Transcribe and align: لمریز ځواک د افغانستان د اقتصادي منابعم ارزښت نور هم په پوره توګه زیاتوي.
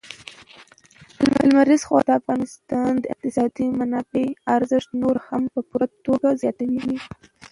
لمریز 1.47 1.81
ځواک 1.87 2.03
د 2.07 2.09
افغانستان 2.19 2.91
د 2.99 3.03
اقتصادي 3.13 3.65
منابعم 3.79 4.39
ارزښت 4.55 4.89
نور 5.01 5.15
هم 5.27 5.43
په 5.53 5.59
پوره 5.69 5.87
توګه 6.05 6.27
زیاتوي. 6.41 6.95